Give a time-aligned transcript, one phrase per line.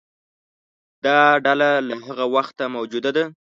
[1.05, 3.25] دا ډله له هغه وخته موجوده ده.